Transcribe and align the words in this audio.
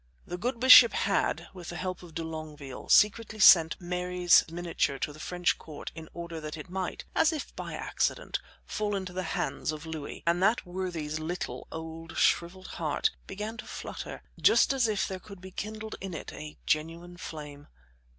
The 0.25 0.39
good 0.39 0.59
bishop 0.59 0.93
had, 0.93 1.47
with 1.53 1.69
the 1.69 1.75
help 1.75 2.01
of 2.01 2.15
de 2.15 2.23
Longueville, 2.23 2.89
secretly 2.89 3.37
sent 3.37 3.79
Mary's 3.79 4.43
miniature 4.49 4.97
to 4.97 5.13
the 5.13 5.19
French 5.19 5.59
court 5.59 5.91
in 5.93 6.09
order 6.11 6.41
that 6.41 6.57
it 6.57 6.71
might, 6.71 7.05
as 7.13 7.31
if 7.31 7.55
by 7.55 7.75
accident, 7.75 8.39
fall 8.65 8.95
into 8.95 9.13
the 9.13 9.21
hands 9.37 9.71
of 9.71 9.85
Louis, 9.85 10.23
and 10.25 10.41
that 10.41 10.65
worthy's 10.65 11.19
little, 11.19 11.67
old, 11.71 12.17
shriveled 12.17 12.65
heart 12.69 13.11
began 13.27 13.57
to 13.57 13.67
flutter, 13.67 14.23
just 14.41 14.73
as 14.73 14.87
if 14.87 15.07
there 15.07 15.19
could 15.19 15.39
be 15.39 15.51
kindled 15.51 15.93
in 16.01 16.15
it 16.15 16.33
a 16.33 16.57
genuine 16.65 17.15
flame. 17.15 17.67